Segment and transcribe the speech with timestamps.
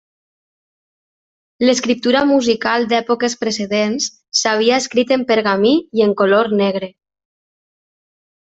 [1.67, 4.09] L'escriptura musical d'èpoques precedents,
[4.41, 6.91] s'havia escrit en pergamí i en color negre.